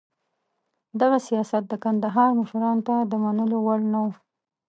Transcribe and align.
دغه 1.01 1.17
سیاست 1.27 1.63
د 1.67 1.73
کندهار 1.83 2.29
مشرانو 2.39 2.81
ته 2.87 2.95
د 3.11 3.13
منلو 3.23 3.57
وړ 3.65 3.79
نه 3.91 3.99
و. 4.05 4.07